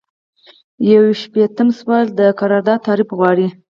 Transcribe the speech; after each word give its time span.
یو 0.93 1.03
شپیتم 1.21 1.67
سوال 1.79 2.05
د 2.19 2.19
قرارداد 2.39 2.79
تعریف 2.87 3.09
غواړي. 3.17 3.47